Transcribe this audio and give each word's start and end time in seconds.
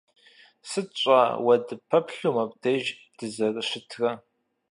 Сыт 0.69 0.89
щӀа 1.01 1.21
уэ 1.45 1.55
дыппэплъэу 1.67 2.33
мобдеж 2.35 2.83
дызэрыщытрэ. 3.17 4.11